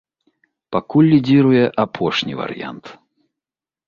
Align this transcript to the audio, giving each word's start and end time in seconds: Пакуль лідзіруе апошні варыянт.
Пакуль 0.75 1.09
лідзіруе 1.13 1.61
апошні 1.83 2.33
варыянт. 2.39 2.85